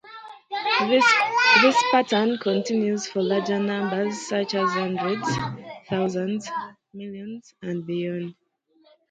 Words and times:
This 1.61 1.75
pattern 1.91 2.39
continues 2.39 3.05
for 3.05 3.21
larger 3.21 3.59
numbers, 3.59 4.27
such 4.27 4.55
as 4.55 4.67
hundreds, 4.71 5.29
thousands, 5.87 6.49
millions, 6.91 7.53
and 7.61 7.85
beyond. 7.85 8.33